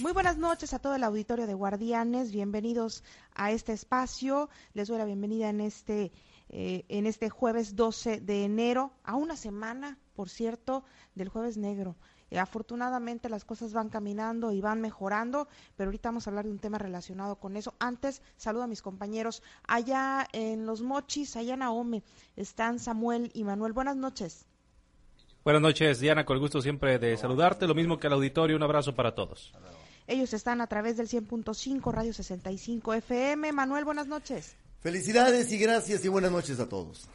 Muy 0.00 0.12
buenas 0.12 0.38
noches 0.38 0.74
a 0.74 0.78
todo 0.78 0.94
el 0.94 1.02
auditorio 1.02 1.48
de 1.48 1.54
Guardianes. 1.54 2.30
Bienvenidos 2.30 3.02
a 3.34 3.50
este 3.50 3.72
espacio. 3.72 4.48
Les 4.72 4.86
doy 4.86 4.96
la 4.96 5.04
bienvenida 5.04 5.48
en 5.48 5.60
este 5.60 6.12
eh, 6.50 6.84
en 6.88 7.04
este 7.04 7.30
jueves 7.30 7.74
12 7.74 8.20
de 8.20 8.44
enero, 8.44 8.92
a 9.02 9.16
una 9.16 9.36
semana, 9.36 9.98
por 10.14 10.28
cierto, 10.28 10.84
del 11.16 11.28
jueves 11.28 11.56
negro. 11.56 11.96
Eh, 12.30 12.38
afortunadamente 12.38 13.28
las 13.28 13.44
cosas 13.44 13.72
van 13.72 13.88
caminando 13.88 14.52
y 14.52 14.60
van 14.60 14.80
mejorando, 14.80 15.48
pero 15.76 15.88
ahorita 15.88 16.10
vamos 16.10 16.26
a 16.26 16.30
hablar 16.30 16.44
de 16.44 16.52
un 16.52 16.60
tema 16.60 16.78
relacionado 16.78 17.34
con 17.40 17.56
eso. 17.56 17.74
Antes, 17.80 18.22
saludo 18.36 18.62
a 18.62 18.68
mis 18.68 18.82
compañeros. 18.82 19.42
Allá 19.66 20.28
en 20.32 20.64
Los 20.64 20.80
Mochis, 20.80 21.34
allá 21.36 21.54
en 21.54 21.62
Ahome, 21.62 22.04
están 22.36 22.78
Samuel 22.78 23.32
y 23.34 23.42
Manuel. 23.42 23.72
Buenas 23.72 23.96
noches. 23.96 24.46
Buenas 25.42 25.62
noches, 25.62 25.98
Diana, 25.98 26.24
con 26.24 26.36
el 26.36 26.40
gusto 26.40 26.62
siempre 26.62 27.00
de 27.00 27.16
saludarte. 27.16 27.66
Lo 27.66 27.74
mismo 27.74 27.98
que 27.98 28.06
al 28.06 28.12
auditorio, 28.12 28.56
un 28.56 28.62
abrazo 28.62 28.94
para 28.94 29.14
todos. 29.16 29.52
Ellos 30.08 30.32
están 30.32 30.62
a 30.62 30.66
través 30.66 30.96
del 30.96 31.06
100.5 31.06 31.92
Radio 31.92 32.14
65 32.14 32.94
FM. 32.94 33.52
Manuel, 33.52 33.84
buenas 33.84 34.06
noches. 34.06 34.54
Felicidades 34.80 35.52
y 35.52 35.58
gracias 35.58 36.02
y 36.02 36.08
buenas 36.08 36.32
noches 36.32 36.58
a 36.60 36.68
todos. 36.68 37.06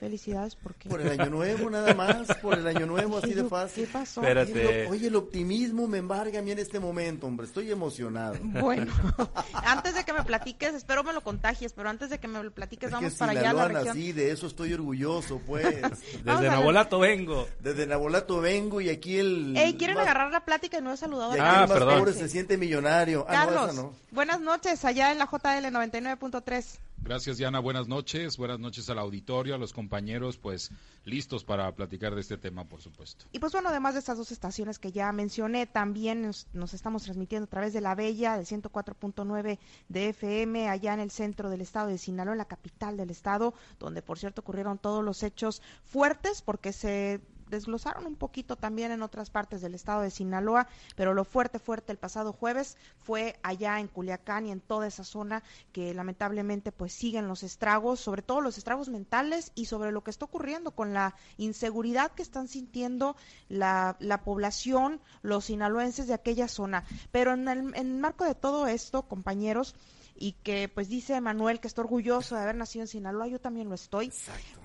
Felicidades 0.00 0.56
porque 0.56 0.88
por 0.88 1.02
el 1.02 1.20
año 1.20 1.28
nuevo 1.30 1.68
nada 1.68 1.92
más, 1.94 2.26
por 2.40 2.58
el 2.58 2.66
año 2.66 2.86
nuevo 2.86 3.18
así 3.18 3.34
de 3.34 3.44
fácil. 3.44 3.84
¿Qué 3.84 3.92
pasó? 3.92 4.22
Espérate. 4.22 4.86
Oye, 4.88 5.08
el 5.08 5.14
optimismo 5.16 5.86
me 5.86 5.98
embarga 5.98 6.38
a 6.38 6.42
mí 6.42 6.50
en 6.52 6.58
este 6.58 6.80
momento, 6.80 7.26
hombre, 7.26 7.44
estoy 7.46 7.70
emocionado. 7.70 8.36
Bueno, 8.42 8.90
antes 9.52 9.94
de 9.94 10.02
que 10.04 10.14
me 10.14 10.22
platiques, 10.24 10.72
espero 10.74 11.04
me 11.04 11.12
lo 11.12 11.20
contagies, 11.20 11.74
pero 11.74 11.90
antes 11.90 12.08
de 12.08 12.18
que 12.18 12.28
me 12.28 12.42
lo 12.42 12.50
platiques 12.50 12.86
Es 12.86 12.92
vamos 12.94 13.12
que 13.12 13.18
para 13.18 13.32
allá 13.32 13.50
a 13.50 13.52
la 13.52 13.68
región. 13.68 13.86
nací, 13.88 14.12
de 14.12 14.30
eso 14.30 14.46
estoy 14.46 14.72
orgulloso, 14.72 15.38
pues. 15.46 15.64
Desde. 16.24 16.48
Nabolato 16.48 16.98
vengo. 16.98 17.46
Desde 17.60 17.86
Nabolato 17.86 18.40
vengo 18.40 18.80
y 18.80 18.88
aquí 18.88 19.18
el 19.18 19.54
Ey, 19.54 19.74
quieren 19.74 19.96
más- 19.96 20.04
agarrar 20.06 20.32
la 20.32 20.46
plática 20.46 20.78
y 20.78 20.80
no 20.82 20.94
he 20.94 20.96
saludado 20.96 21.36
y 21.36 21.40
Ah, 21.40 21.64
el 21.64 21.68
más 21.68 21.78
perdón. 21.78 21.98
pobre 21.98 22.14
se 22.14 22.26
siente 22.30 22.56
millonario. 22.56 23.26
Ah, 23.28 23.32
no, 23.44 23.52
Carlos, 23.52 23.72
esa 23.74 23.82
no. 23.82 23.92
buenas 24.12 24.40
noches 24.40 24.82
allá 24.86 25.12
en 25.12 25.18
la 25.18 25.26
JL 25.26 25.66
99.3. 25.70 26.78
Gracias, 27.02 27.38
Diana. 27.38 27.60
Buenas 27.60 27.88
noches. 27.88 28.36
Buenas 28.36 28.60
noches 28.60 28.88
al 28.90 28.98
auditorio, 28.98 29.54
a 29.54 29.58
los 29.58 29.72
compañeros, 29.72 30.36
pues 30.36 30.70
listos 31.04 31.44
para 31.44 31.74
platicar 31.74 32.14
de 32.14 32.20
este 32.20 32.36
tema, 32.36 32.64
por 32.64 32.82
supuesto. 32.82 33.24
Y 33.32 33.38
pues 33.38 33.52
bueno, 33.52 33.70
además 33.70 33.94
de 33.94 34.00
estas 34.00 34.18
dos 34.18 34.30
estaciones 34.30 34.78
que 34.78 34.92
ya 34.92 35.10
mencioné, 35.12 35.66
también 35.66 36.22
nos, 36.22 36.74
estamos 36.74 37.02
transmitiendo 37.02 37.44
a 37.44 37.50
través 37.50 37.72
de 37.72 37.80
La 37.80 37.94
Bella, 37.94 38.36
del 38.36 38.46
104.9 38.46 39.58
de 39.88 40.08
FM, 40.10 40.68
allá 40.68 40.94
en 40.94 41.00
el 41.00 41.10
centro 41.10 41.48
del 41.50 41.62
estado 41.62 41.88
de 41.88 41.98
Sinaloa, 41.98 42.34
en 42.34 42.38
la 42.38 42.44
capital 42.44 42.96
del 42.96 43.10
estado, 43.10 43.54
donde 43.78 44.02
por 44.02 44.18
cierto 44.18 44.42
ocurrieron 44.42 44.78
todos 44.78 45.02
los 45.02 45.22
hechos 45.22 45.62
fuertes, 45.84 46.42
porque 46.42 46.72
se 46.72 47.20
desglosaron 47.50 48.06
un 48.06 48.16
poquito 48.16 48.56
también 48.56 48.92
en 48.92 49.02
otras 49.02 49.30
partes 49.30 49.60
del 49.60 49.74
estado 49.74 50.02
de 50.02 50.10
Sinaloa, 50.10 50.66
pero 50.96 51.14
lo 51.14 51.24
fuerte, 51.24 51.58
fuerte 51.58 51.92
el 51.92 51.98
pasado 51.98 52.32
jueves 52.32 52.76
fue 52.98 53.38
allá 53.42 53.80
en 53.80 53.88
Culiacán 53.88 54.46
y 54.46 54.52
en 54.52 54.60
toda 54.60 54.86
esa 54.86 55.04
zona 55.04 55.42
que 55.72 55.92
lamentablemente 55.92 56.72
pues 56.72 56.92
siguen 56.92 57.28
los 57.28 57.42
estragos, 57.42 58.00
sobre 58.00 58.22
todo 58.22 58.40
los 58.40 58.58
estragos 58.58 58.88
mentales 58.88 59.52
y 59.54 59.66
sobre 59.66 59.92
lo 59.92 60.02
que 60.02 60.10
está 60.10 60.24
ocurriendo 60.24 60.70
con 60.70 60.94
la 60.94 61.14
inseguridad 61.36 62.12
que 62.12 62.22
están 62.22 62.48
sintiendo 62.48 63.16
la, 63.48 63.96
la 63.98 64.22
población, 64.22 65.00
los 65.22 65.46
sinaloenses 65.46 66.06
de 66.06 66.14
aquella 66.14 66.48
zona. 66.48 66.84
Pero 67.10 67.34
en 67.34 67.48
el, 67.48 67.74
en 67.74 68.00
marco 68.00 68.24
de 68.24 68.34
todo 68.34 68.66
esto, 68.66 69.02
compañeros, 69.02 69.74
y 70.20 70.32
que 70.32 70.68
pues 70.68 70.88
dice 70.90 71.18
Manuel 71.20 71.60
que 71.60 71.66
está 71.66 71.80
orgulloso 71.80 72.36
de 72.36 72.42
haber 72.42 72.54
nacido 72.54 72.82
en 72.82 72.88
Sinaloa, 72.88 73.26
yo 73.26 73.40
también 73.40 73.70
lo 73.70 73.74
estoy. 73.74 74.12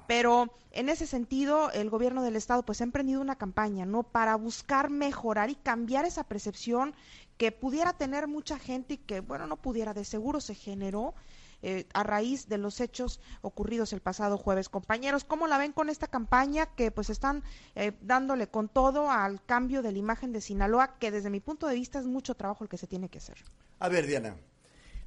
Pero 0.05 0.53
en 0.71 0.89
ese 0.89 1.07
sentido, 1.07 1.71
el 1.71 1.89
gobierno 1.89 2.21
del 2.21 2.35
estado 2.35 2.63
pues 2.63 2.81
ha 2.81 2.83
emprendido 2.83 3.21
una 3.21 3.37
campaña, 3.37 3.85
¿no? 3.85 4.03
Para 4.03 4.35
buscar 4.35 4.89
mejorar 4.89 5.49
y 5.49 5.55
cambiar 5.55 6.05
esa 6.05 6.25
percepción 6.25 6.93
que 7.37 7.53
pudiera 7.53 7.93
tener 7.93 8.27
mucha 8.27 8.59
gente 8.59 8.95
y 8.95 8.97
que, 8.97 9.21
bueno, 9.21 9.47
no 9.47 9.55
pudiera, 9.55 9.93
de 9.93 10.03
seguro 10.03 10.41
se 10.41 10.55
generó 10.55 11.15
eh, 11.61 11.87
a 11.93 12.03
raíz 12.03 12.49
de 12.49 12.57
los 12.57 12.81
hechos 12.81 13.21
ocurridos 13.41 13.93
el 13.93 14.01
pasado 14.01 14.37
jueves. 14.37 14.67
Compañeros, 14.67 15.23
¿cómo 15.23 15.47
la 15.47 15.57
ven 15.57 15.71
con 15.71 15.89
esta 15.89 16.07
campaña 16.07 16.65
que 16.65 16.91
pues 16.91 17.09
están 17.09 17.43
eh, 17.75 17.93
dándole 18.01 18.47
con 18.47 18.67
todo 18.67 19.09
al 19.09 19.43
cambio 19.45 19.81
de 19.81 19.93
la 19.93 19.97
imagen 19.97 20.33
de 20.33 20.41
Sinaloa, 20.41 20.97
que 20.99 21.11
desde 21.11 21.29
mi 21.29 21.39
punto 21.39 21.65
de 21.67 21.75
vista 21.75 21.97
es 21.97 22.07
mucho 22.07 22.35
trabajo 22.35 22.65
el 22.65 22.69
que 22.69 22.77
se 22.77 22.87
tiene 22.87 23.07
que 23.07 23.19
hacer? 23.19 23.37
A 23.79 23.87
ver, 23.87 24.05
Diana, 24.05 24.35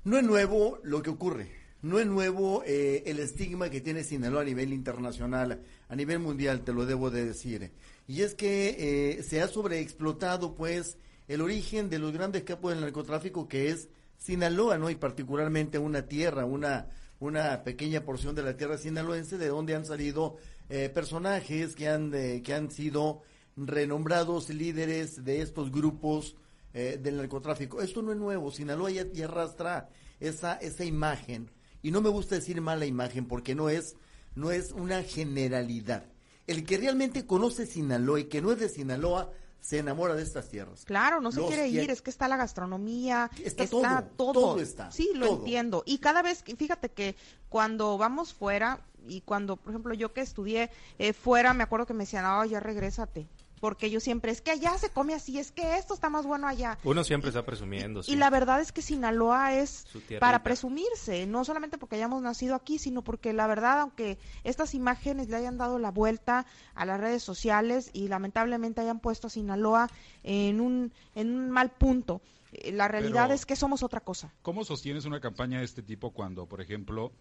no 0.08 0.16
es 0.18 0.24
nuevo 0.24 0.78
lo 0.82 1.02
que 1.02 1.10
ocurre. 1.10 1.50
No 1.82 2.00
es 2.00 2.06
nuevo 2.06 2.64
eh, 2.66 3.04
el 3.06 3.20
estigma 3.20 3.70
que 3.70 3.80
tiene 3.80 4.02
Sinaloa 4.02 4.42
a 4.42 4.44
nivel 4.44 4.72
internacional, 4.72 5.62
a 5.88 5.94
nivel 5.94 6.18
mundial, 6.18 6.64
te 6.64 6.72
lo 6.72 6.86
debo 6.86 7.10
de 7.10 7.24
decir. 7.24 7.70
Y 8.08 8.22
es 8.22 8.34
que 8.34 9.18
eh, 9.18 9.22
se 9.22 9.42
ha 9.42 9.48
sobreexplotado, 9.48 10.54
pues, 10.54 10.96
el 11.28 11.42
origen 11.42 11.90
de 11.90 11.98
los 11.98 12.12
grandes 12.12 12.42
capos 12.42 12.72
del 12.72 12.80
narcotráfico 12.80 13.46
que 13.46 13.70
es 13.70 13.88
Sinaloa, 14.16 14.78
¿no? 14.78 14.90
Y 14.90 14.96
particularmente 14.96 15.78
una 15.78 16.02
tierra, 16.06 16.46
una, 16.46 16.88
una 17.20 17.62
pequeña 17.62 18.00
porción 18.00 18.34
de 18.34 18.42
la 18.42 18.56
tierra 18.56 18.78
sinaloense 18.78 19.36
de 19.36 19.48
donde 19.48 19.74
han 19.74 19.84
salido 19.84 20.36
eh, 20.70 20.88
personajes 20.88 21.76
que 21.76 21.88
han, 21.88 22.12
eh, 22.14 22.42
que 22.42 22.54
han 22.54 22.70
sido 22.70 23.22
renombrados 23.56 24.48
líderes 24.48 25.24
de 25.24 25.42
estos 25.42 25.70
grupos 25.70 26.34
eh, 26.74 26.98
del 27.02 27.16
narcotráfico. 27.16 27.80
Esto 27.82 28.02
no 28.02 28.12
es 28.12 28.18
nuevo, 28.18 28.50
Sinaloa 28.50 28.90
ya, 28.90 29.06
ya 29.12 29.24
arrastra 29.26 29.88
esa, 30.20 30.54
esa 30.54 30.84
imagen, 30.84 31.50
y 31.82 31.90
no 31.90 32.00
me 32.00 32.08
gusta 32.08 32.34
decir 32.34 32.60
mala 32.60 32.86
imagen 32.86 33.26
porque 33.26 33.54
no 33.54 33.68
es, 33.68 33.96
no 34.34 34.50
es 34.50 34.72
una 34.72 35.02
generalidad. 35.02 36.04
El 36.46 36.64
que 36.64 36.78
realmente 36.78 37.26
conoce 37.26 37.66
Sinaloa 37.66 38.20
y 38.20 38.24
que 38.24 38.40
no 38.40 38.52
es 38.52 38.58
de 38.58 38.68
Sinaloa, 38.68 39.30
se 39.60 39.78
enamora 39.78 40.14
de 40.14 40.22
estas 40.22 40.48
tierras. 40.48 40.84
Claro, 40.84 41.20
no 41.20 41.32
se 41.32 41.40
Los 41.40 41.48
quiere 41.48 41.68
ir, 41.68 41.90
es 41.90 42.00
que 42.00 42.10
está 42.10 42.28
la 42.28 42.36
gastronomía, 42.36 43.30
Está 43.42 43.64
está, 43.64 44.02
todo, 44.16 44.32
todo, 44.32 44.32
todo 44.32 44.60
está, 44.60 44.90
Sí, 44.92 45.10
lo 45.14 45.26
todo. 45.26 45.38
entiendo. 45.40 45.82
Y 45.84 45.98
cada 45.98 46.22
vez, 46.22 46.44
fíjate 46.56 46.90
que 46.90 47.16
cuando 47.48 47.98
vamos 47.98 48.32
fuera 48.32 48.80
y 49.06 49.20
cuando, 49.22 49.56
por 49.56 49.72
ejemplo, 49.72 49.94
yo 49.94 50.12
que 50.12 50.20
estudié 50.20 50.70
eh, 50.98 51.12
fuera, 51.12 51.54
me 51.54 51.64
acuerdo 51.64 51.86
que 51.86 51.94
me 51.94 52.04
decían, 52.04 52.24
ah, 52.26 52.46
ya 52.46 52.60
regrésate. 52.60 53.26
Porque 53.60 53.90
yo 53.90 54.00
siempre, 54.00 54.32
es 54.32 54.40
que 54.40 54.50
allá 54.50 54.76
se 54.78 54.90
come 54.90 55.14
así, 55.14 55.38
es 55.38 55.50
que 55.52 55.76
esto 55.76 55.94
está 55.94 56.08
más 56.10 56.26
bueno 56.26 56.46
allá. 56.46 56.78
Uno 56.84 57.04
siempre 57.04 57.28
está 57.30 57.44
presumiendo. 57.44 58.02
sí. 58.02 58.12
Y 58.12 58.16
la 58.16 58.30
verdad 58.30 58.60
es 58.60 58.72
que 58.72 58.82
Sinaloa 58.82 59.54
es 59.54 59.86
para 60.20 60.42
presumirse, 60.42 61.26
no 61.26 61.44
solamente 61.44 61.78
porque 61.78 61.96
hayamos 61.96 62.22
nacido 62.22 62.54
aquí, 62.54 62.78
sino 62.78 63.02
porque 63.02 63.32
la 63.32 63.46
verdad, 63.46 63.80
aunque 63.80 64.18
estas 64.44 64.74
imágenes 64.74 65.28
le 65.28 65.36
hayan 65.36 65.58
dado 65.58 65.78
la 65.78 65.90
vuelta 65.90 66.46
a 66.74 66.84
las 66.84 67.00
redes 67.00 67.22
sociales 67.22 67.90
y 67.92 68.08
lamentablemente 68.08 68.80
hayan 68.80 69.00
puesto 69.00 69.26
a 69.26 69.30
Sinaloa 69.30 69.90
en 70.22 70.60
un, 70.60 70.92
en 71.14 71.30
un 71.34 71.50
mal 71.50 71.70
punto, 71.70 72.20
eh, 72.52 72.72
la 72.72 72.88
realidad 72.88 73.24
Pero- 73.24 73.34
es 73.34 73.46
que 73.46 73.56
somos 73.56 73.82
otra 73.82 74.00
cosa. 74.00 74.32
¿Cómo 74.42 74.64
sostienes 74.64 75.04
una 75.04 75.20
campaña 75.20 75.58
de 75.58 75.64
este 75.64 75.82
tipo 75.82 76.12
cuando, 76.12 76.46
por 76.46 76.60
ejemplo, 76.60 77.12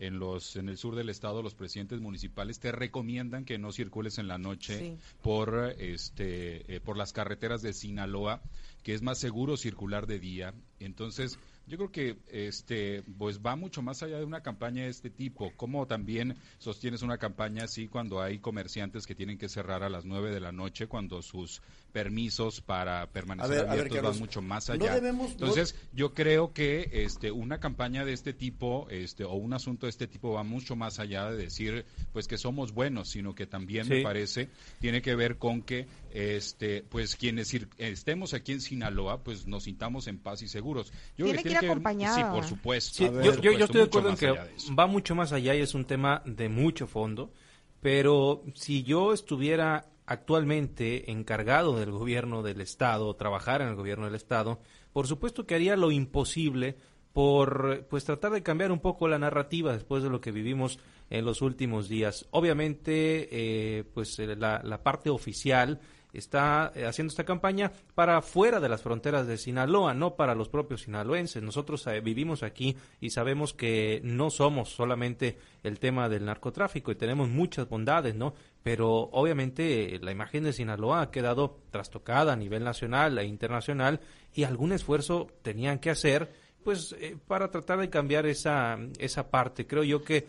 en 0.00 0.18
los 0.18 0.56
en 0.56 0.68
el 0.68 0.76
sur 0.78 0.96
del 0.96 1.10
estado 1.10 1.42
los 1.42 1.54
presidentes 1.54 2.00
municipales 2.00 2.58
te 2.58 2.72
recomiendan 2.72 3.44
que 3.44 3.58
no 3.58 3.70
circules 3.70 4.18
en 4.18 4.26
la 4.28 4.38
noche 4.38 4.78
Sí. 4.78 4.98
por 5.22 5.74
este 5.78 6.74
eh, 6.74 6.80
por 6.80 6.96
las 6.96 7.12
carreteras 7.12 7.62
de 7.62 7.72
Sinaloa, 7.74 8.42
que 8.82 8.94
es 8.94 9.02
más 9.02 9.18
seguro 9.18 9.56
circular 9.56 10.06
de 10.06 10.18
día? 10.18 10.54
Entonces, 10.80 11.38
yo 11.66 11.76
creo 11.76 11.92
que 11.92 12.16
este 12.28 13.02
pues 13.18 13.40
va 13.40 13.54
mucho 13.56 13.80
más 13.82 14.02
allá 14.02 14.18
de 14.18 14.24
una 14.24 14.42
campaña 14.42 14.82
de 14.84 14.88
este 14.90 15.08
tipo. 15.10 15.52
¿Cómo 15.56 15.86
también 15.86 16.36
sostienes 16.58 17.02
una 17.02 17.18
campaña 17.18 17.64
así 17.64 17.86
cuando 17.88 18.20
hay 18.20 18.38
comerciantes 18.40 19.06
que 19.06 19.14
tienen 19.14 19.38
que 19.38 19.48
cerrar 19.48 19.82
a 19.84 19.88
las 19.88 20.04
9 20.04 20.30
de 20.32 20.40
la 20.40 20.50
noche 20.52 20.86
cuando 20.88 21.22
sus 21.22 21.62
permisos 21.92 22.60
para 22.60 23.06
permanecer 23.10 23.50
ver, 23.50 23.60
ver, 23.62 23.68
abiertos 23.70 23.94
Carlos, 23.96 24.12
van 24.12 24.20
mucho 24.20 24.42
más 24.42 24.68
no 24.68 24.74
allá? 24.74 25.00
no- 25.12 25.26
Entonces, 25.26 25.74
yo 25.92 26.14
creo 26.14 26.52
que 26.52 26.88
este 26.92 27.30
una 27.30 27.58
campaña 27.60 28.04
de 28.04 28.12
este 28.12 28.32
tipo 28.32 28.86
este 28.90 29.24
o 29.24 29.34
un 29.34 29.52
asunto 29.52 29.86
de 29.86 29.90
este 29.90 30.06
tipo 30.06 30.32
va 30.32 30.42
mucho 30.44 30.76
más 30.76 30.98
allá 30.98 31.30
de 31.30 31.36
decir 31.36 31.84
pues 32.12 32.26
que 32.28 32.38
somos 32.38 32.72
buenos 32.72 33.08
sino 33.10 33.34
que 33.34 33.46
también 33.46 33.84
Sí. 33.86 33.90
me 33.94 34.02
parece 34.02 34.48
tiene 34.80 35.02
que 35.02 35.14
ver 35.14 35.36
con 35.38 35.62
que 35.62 35.86
este 36.12 36.82
pues 36.82 37.16
quienes 37.16 37.52
estemos 37.78 38.34
aquí 38.34 38.52
en 38.52 38.60
Sinaloa 38.60 39.22
pues 39.22 39.46
nos 39.46 39.64
sintamos 39.64 40.06
en 40.06 40.18
paz 40.18 40.42
y 40.42 40.48
seguros 40.48 40.92
yo 41.16 41.24
Tiene 41.26 41.32
creo 41.32 41.42
que 41.42 41.48
ir 41.50 41.56
acompañado. 41.58 42.16
sí 42.16 42.22
por 42.30 42.44
supuesto 42.44 42.94
Sí, 42.96 43.08
ver, 43.08 43.40
yo, 43.40 43.52
yo- 43.52 43.64
estoy 43.64 43.80
de 43.80 43.86
acuerdo 43.86 44.10
en 44.10 44.16
que 44.16 44.34
va 44.78 44.86
mucho 44.86 45.14
más 45.14 45.32
allá 45.32 45.54
y 45.54 45.60
es 45.60 45.74
un 45.74 45.84
tema 45.84 46.22
de 46.24 46.48
mucho 46.48 46.86
fondo, 46.86 47.32
pero 47.80 48.42
si 48.54 48.82
yo 48.82 49.12
estuviera 49.12 49.86
actualmente 50.06 51.10
encargado 51.10 51.78
del 51.78 51.90
gobierno 51.92 52.42
del 52.42 52.60
Estado, 52.60 53.14
trabajar 53.14 53.62
en 53.62 53.68
el 53.68 53.76
gobierno 53.76 54.06
del 54.06 54.14
Estado, 54.16 54.60
por 54.92 55.06
supuesto 55.06 55.46
que 55.46 55.54
haría 55.54 55.76
lo 55.76 55.90
imposible 55.92 56.76
por 57.12 57.86
pues 57.90 58.04
tratar 58.04 58.32
de 58.32 58.42
cambiar 58.42 58.70
un 58.72 58.80
poco 58.80 59.08
la 59.08 59.18
narrativa 59.18 59.72
después 59.72 60.02
de 60.02 60.10
lo 60.10 60.20
que 60.20 60.30
vivimos 60.32 60.78
en 61.10 61.24
los 61.24 61.42
últimos 61.42 61.88
días. 61.88 62.26
Obviamente, 62.30 63.28
eh, 63.30 63.84
pues 63.92 64.18
eh, 64.18 64.36
la, 64.36 64.82
parte 64.82 65.10
oficial 65.10 65.80
está 66.12 66.72
eh, 66.74 66.86
haciendo 66.86 67.10
esta 67.10 67.24
campaña 67.24 67.72
para 67.94 68.22
fuera 68.22 68.60
de 68.60 68.68
las 68.68 68.82
fronteras 68.82 69.26
de 69.26 69.36
Sinaloa, 69.36 69.94
no 69.94 70.16
para 70.16 70.34
los 70.34 70.48
propios 70.48 70.82
sinaloenses. 70.82 71.42
Nosotros 71.42 71.86
eh, 71.86 72.00
vivimos 72.00 72.42
aquí 72.42 72.76
y 73.00 73.10
sabemos 73.10 73.54
que 73.54 74.00
no 74.04 74.30
somos 74.30 74.70
solamente 74.70 75.38
el 75.62 75.78
tema 75.78 76.08
del 76.08 76.24
narcotráfico 76.24 76.90
y 76.90 76.96
tenemos 76.96 77.28
muchas 77.28 77.68
bondades, 77.68 78.14
¿no? 78.14 78.34
Pero 78.62 78.88
obviamente 79.12 79.98
la 80.02 80.12
imagen 80.12 80.44
de 80.44 80.52
Sinaloa 80.52 81.02
ha 81.02 81.10
quedado 81.10 81.60
trastocada 81.70 82.32
a 82.32 82.36
nivel 82.36 82.64
nacional 82.64 83.18
e 83.18 83.24
internacional 83.24 84.00
y 84.34 84.44
algún 84.44 84.72
esfuerzo 84.72 85.28
tenían 85.42 85.78
que 85.78 85.90
hacer 85.90 86.50
pues 86.62 86.94
eh, 87.00 87.16
para 87.26 87.50
tratar 87.50 87.78
de 87.78 87.88
cambiar 87.88 88.26
esa, 88.26 88.78
esa 88.98 89.30
parte. 89.30 89.66
Creo 89.66 89.82
yo 89.82 90.02
que 90.02 90.26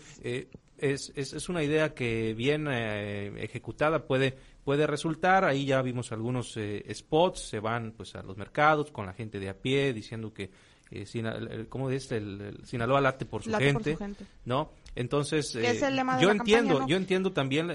es, 0.82 1.12
es, 1.16 1.50
una 1.50 1.64
idea 1.64 1.94
que 1.94 2.34
bien 2.34 2.68
ejecutada 2.68 4.06
puede 4.06 4.38
puede 4.64 4.88
resultar. 4.88 5.46
Ahí 5.46 5.66
ya 5.66 5.82
vimos 5.82 6.12
algunos 6.12 6.56
eh, 6.58 6.86
spots, 6.94 7.42
se 7.50 7.60
van 7.60 7.94
pues 7.96 8.16
a 8.16 8.24
los 8.24 8.38
mercados 8.38 8.92
con 8.92 9.06
la 9.06 9.14
gente 9.14 9.40
de 9.40 9.50
a 9.50 9.54
pie 9.54 9.94
diciendo 9.94 10.34
que 10.34 10.52
eh, 10.92 11.66
¿cómo 11.70 11.90
es? 11.90 12.12
El, 12.12 12.60
Sinaloa 12.66 13.00
late 13.00 13.26
por 13.26 13.44
su, 13.44 13.54
gente, 13.54 13.98
¿no? 14.46 14.72
Entonces, 14.94 15.56
eh, 15.56 15.80
yo 16.20 16.32
entiendo, 16.32 16.86
yo 16.86 16.98
entiendo 16.98 17.32
también 17.32 17.70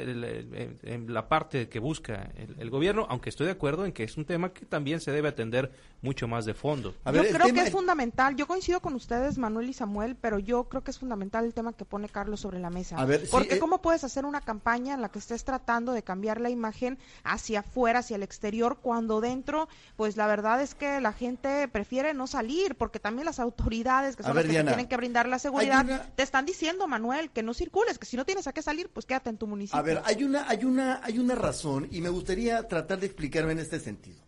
la 1.08 1.28
parte 1.28 1.68
que 1.68 1.78
busca 1.78 2.30
el, 2.36 2.68
gobierno, 2.68 3.06
aunque 3.08 3.30
estoy 3.30 3.46
de 3.46 3.52
acuerdo 3.52 3.86
en 3.86 3.92
que 3.92 4.04
es 4.04 4.18
un 4.18 4.26
tema 4.26 4.52
que 4.52 4.66
también 4.66 5.00
se 5.00 5.12
debe 5.12 5.28
atender 5.28 5.72
mucho 6.02 6.28
más 6.28 6.44
de 6.44 6.52
fondo. 6.52 6.94
yo 7.06 7.22
creo 7.22 7.54
que 7.54 7.60
es 7.60 7.70
fundamental, 7.70 8.36
yo 8.36 8.46
coincido 8.46 8.80
con 8.80 8.94
ustedes, 8.94 9.38
Manuel 9.38 9.70
y 9.70 9.72
Samuel, 9.72 10.14
pero 10.20 10.38
yo 10.38 10.64
creo 10.64 10.84
que 10.84 10.90
es 10.90 10.98
fundamental 10.98 11.46
el 11.46 11.54
tema 11.54 11.72
que 11.72 11.86
pone 11.86 12.08
Carlos 12.10 12.40
sobre 12.40 12.58
la 12.58 12.68
mesa. 12.68 12.96
Porque 13.30 13.54
eh, 13.54 13.58
cómo 13.58 13.80
puedes 13.80 14.04
hacer 14.04 14.26
una 14.26 14.42
campaña 14.42 14.92
en 14.92 15.00
la 15.00 15.08
que 15.08 15.18
estés 15.18 15.44
tratando 15.44 15.92
de 15.92 16.02
cambiar 16.02 16.40
la 16.40 16.50
imagen 16.50 16.98
hacia 17.24 17.60
afuera, 17.60 18.00
hacia 18.00 18.16
el 18.16 18.24
exterior, 18.24 18.78
cuando 18.82 19.22
dentro, 19.22 19.68
pues 19.96 20.18
la 20.18 20.26
verdad 20.26 20.60
es 20.60 20.74
que 20.74 21.00
la 21.00 21.14
gente 21.14 21.66
prefiere 21.68 22.12
no 22.12 22.26
salir, 22.26 22.74
porque 22.74 23.00
también 23.00 23.24
las 23.24 23.40
autoridades 23.40 24.16
que 24.16 24.22
son 24.22 24.34
las 24.34 24.44
que 24.44 24.50
tienen 24.50 24.86
que 24.86 24.96
brindar 24.98 25.28
la 25.28 25.38
seguridad, 25.38 26.10
te 26.14 26.22
están 26.22 26.44
diciendo, 26.44 26.86
Manuel, 26.86 27.05
que 27.32 27.42
no 27.42 27.54
circules, 27.54 27.98
que 27.98 28.06
si 28.06 28.16
no 28.16 28.24
tienes 28.24 28.46
a 28.46 28.52
qué 28.52 28.62
salir, 28.62 28.88
pues 28.88 29.06
quédate 29.06 29.30
en 29.30 29.38
tu 29.38 29.46
municipio. 29.46 29.78
A 29.78 29.82
ver, 29.82 30.02
hay 30.04 30.24
una, 30.24 30.48
hay 30.48 30.64
una, 30.64 31.00
hay 31.02 31.18
una 31.18 31.34
razón 31.34 31.88
y 31.90 32.00
me 32.00 32.08
gustaría 32.08 32.66
tratar 32.68 33.00
de 33.00 33.06
explicarme 33.06 33.52
en 33.52 33.58
este 33.58 33.80
sentido. 33.80 34.22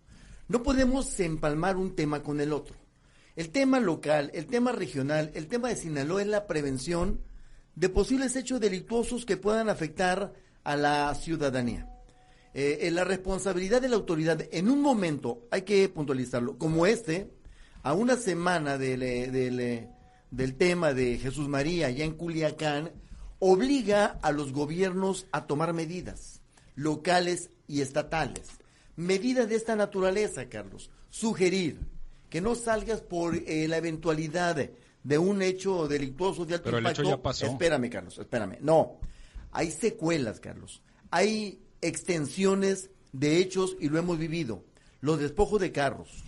No 0.49 0.63
podemos 0.63 1.19
empalmar 1.21 1.77
un 1.77 1.95
tema 1.95 2.23
con 2.23 2.41
el 2.41 2.53
otro. 2.53 2.77
El 3.37 3.51
tema 3.51 3.79
local, 3.81 4.31
el 4.35 4.47
tema 4.47 4.73
regional, 4.73 5.31
el 5.35 5.47
tema 5.47 5.69
de 5.69 5.77
Sinaloa 5.77 6.23
es 6.23 6.29
la 6.29 6.47
prevención 6.47 7.21
de 7.77 7.89
posibles 7.89 8.35
hechos 8.35 8.59
delictuosos 8.61 9.25
que 9.25 9.37
puedan 9.37 9.69
afectar 9.69 10.33
a 10.65 10.77
la 10.77 11.15
ciudadanía. 11.15 11.89
Eh, 12.55 12.79
eh, 12.83 12.91
la 12.91 13.05
responsabilidad 13.05 13.81
de 13.81 13.89
la 13.89 13.97
autoridad 13.97 14.43
en 14.51 14.69
un 14.69 14.83
momento, 14.83 15.47
hay 15.51 15.63
que 15.63 15.89
puntualizarlo, 15.89 16.59
como 16.59 16.87
este, 16.87 17.31
a 17.83 17.93
una 17.93 18.17
semana 18.17 18.79
del, 18.79 19.03
eh, 19.03 19.31
del, 19.31 19.89
del 20.31 20.57
tema 20.57 20.95
de 20.95 21.19
Jesús 21.19 21.49
María 21.49 21.91
ya 21.91 22.05
en 22.05 22.15
Culiacán 22.15 22.93
obliga 23.39 24.19
a 24.23 24.33
los 24.33 24.53
gobiernos 24.53 25.27
a 25.33 25.47
tomar 25.47 25.73
medidas 25.73 26.39
locales 26.79 27.51
y 27.67 27.81
estatales. 27.81 28.49
Medidas 28.97 29.49
de 29.49 29.57
esta 29.57 29.77
naturaleza, 29.77 30.49
Carlos. 30.49 30.91
Sugerir 31.11 31.81
que 32.31 32.41
no 32.41 32.55
salgas 32.55 33.01
por 33.01 33.35
eh, 33.35 33.67
la 33.69 33.79
eventualidad 33.79 34.57
de, 35.03 35.19
un 35.19 35.43
hecho 35.43 35.89
delictuoso 35.89 36.45
de 36.45 36.55
alto 36.55 36.65
Pero 36.65 36.79
impacto. 36.79 37.03
El 37.03 37.09
hecho 37.09 37.17
ya 37.17 37.23
pasó. 37.23 37.47
Espérame, 37.47 37.91
Carlos, 37.91 38.19
espérame. 38.19 38.59
No. 38.61 39.01
Hay 39.51 39.71
secuelas, 39.71 40.41
Carlos. 40.41 40.83
Hay 41.11 41.61
extensiones 41.81 42.91
de 43.13 43.39
hechos 43.39 43.77
y 43.81 43.89
lo 43.89 43.99
hemos 43.99 44.19
vivido. 44.19 44.65
Los 45.01 45.19
despojos 45.19 45.61
de 45.61 45.73
carros, 45.73 46.25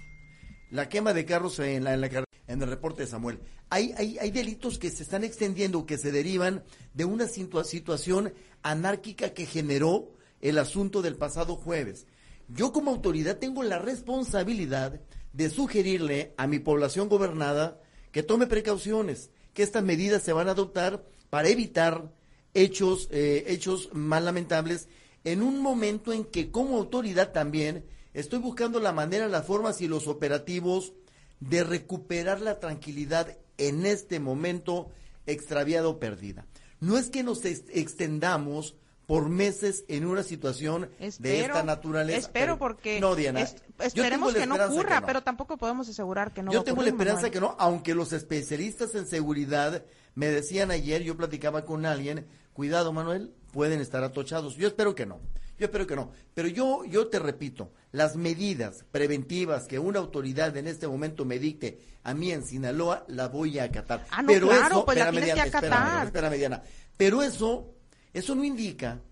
la 0.71 0.89
quema 0.89 1.13
de 1.13 1.25
carros 1.25 1.59
en 1.59 1.85
la, 1.85 1.95
en 1.95 2.01
la 2.01 2.09
en 2.51 2.63
el 2.63 2.69
reporte 2.69 3.03
de 3.03 3.09
Samuel. 3.09 3.39
Hay, 3.71 3.93
hay, 3.97 4.19
hay 4.19 4.31
delitos 4.31 4.79
que 4.79 4.91
se 4.91 5.05
están 5.05 5.25
extendiendo, 5.25 5.87
que 5.87 5.99
se 5.99 6.11
derivan 6.11 6.65
de 6.95 7.05
una 7.05 7.29
situación 7.29 8.35
anárquica 8.63 9.33
que 9.33 9.47
generó 9.47 10.13
el 10.41 10.59
asunto 10.59 11.01
del 11.01 11.17
pasado 11.17 11.57
jueves. 11.57 12.07
Yo 12.49 12.73
como 12.73 12.91
autoridad 12.91 13.39
tengo 13.39 13.63
la 13.63 13.79
responsabilidad 13.79 15.01
de 15.33 15.51
sugerirle 15.51 16.35
a 16.37 16.47
mi 16.47 16.59
población 16.59 17.09
gobernada 17.09 17.81
que 18.11 18.25
tome 18.25 18.49
precauciones, 18.49 19.31
que 19.55 19.63
estas 19.63 19.85
medidas 19.85 20.23
se 20.23 20.33
van 20.33 20.49
a 20.49 20.53
adoptar 20.53 21.05
para 21.31 21.49
evitar 21.49 22.13
hechos, 22.55 23.09
eh, 23.13 23.45
hechos 23.47 23.91
más 23.93 24.23
lamentables 24.25 24.89
en 25.23 25.43
un 25.43 25.61
momento 25.61 26.13
en 26.13 26.25
que 26.25 26.51
como 26.51 26.79
autoridad 26.79 27.31
también 27.31 27.85
estoy 28.13 28.41
buscando 28.41 28.81
la 28.81 28.93
manera, 28.93 29.29
las 29.29 29.47
formas 29.47 29.81
y 29.81 29.87
los 29.87 30.09
operativos 30.09 30.93
de 31.41 31.65
recuperar 31.65 32.41
la 32.41 32.61
tranquilidad 32.61 33.37
en 33.59 33.87
este 33.87 34.21
momento 34.21 34.91
extraviada 35.27 35.89
o 35.89 35.99
perdida. 35.99 36.47
No 36.81 36.97
es 36.97 37.11
que 37.11 37.23
nos 37.23 37.45
extendamos 37.45 38.77
por 39.07 39.29
meses 39.29 39.85
en 39.89 40.07
una 40.07 40.23
situación 40.23 40.89
de 41.19 41.41
esta 41.41 41.65
naturaleza. 41.65 42.19
Espero 42.19 42.59
porque 42.59 43.01
no, 43.01 43.17
Diana, 43.17 43.45
esperemos 43.81 44.33
que 44.33 44.47
no 44.47 44.55
ocurra, 44.55 45.05
pero 45.05 45.23
tampoco 45.23 45.57
podemos 45.57 45.89
asegurar 45.89 46.33
que 46.33 46.45
no. 46.45 46.53
Yo 46.53 46.63
tengo 46.63 46.81
la 46.83 46.91
esperanza 46.91 47.29
que 47.29 47.41
no, 47.41 47.57
aunque 47.59 47.95
los 47.95 48.13
especialistas 48.13 48.95
en 48.95 49.09
seguridad 49.09 49.83
me 50.15 50.27
decían 50.27 50.71
ayer, 50.71 51.03
yo 51.03 51.17
platicaba 51.17 51.65
con 51.65 51.87
alguien, 51.87 52.27
cuidado 52.53 52.93
Manuel, 52.93 53.35
pueden 53.53 53.81
estar 53.81 54.05
atochados. 54.05 54.55
Yo 54.57 54.69
espero 54.69 54.95
que 54.95 55.07
no. 55.07 55.19
Yo 55.61 55.67
espero 55.67 55.87
que 55.87 55.95
no. 55.95 56.11
Pero 56.33 56.49
yo, 56.49 56.87
yo 56.87 57.09
te 57.09 57.19
repito, 57.19 57.71
las 57.93 58.17
medidas 58.17 58.87
preventivas 58.91 59.67
que 59.67 59.79
una 59.79 59.99
autoridad 59.99 60.57
en 60.57 60.67
este 60.67 60.89
momento 60.89 61.27
me 61.27 61.39
dicte 61.39 61.79
a 62.03 62.15
mí 62.15 62.33
en 62.33 62.47
Sinaloa, 62.47 63.05
la 63.09 63.29
voy 63.29 63.59
a 63.59 63.65
acatar. 63.65 64.07
Ah, 64.11 64.23
no, 64.23 64.33
claro, 64.41 64.87
pues 64.87 64.97
la 64.97 65.11
tienes 65.11 65.35
que 65.35 65.41
acatar. 65.43 66.07
Espera, 66.07 66.31
mediana. 66.31 66.63
Pero 66.97 67.23
eso, 67.23 67.75
eso 68.15 68.35
no 68.35 68.43
indica 68.43 69.03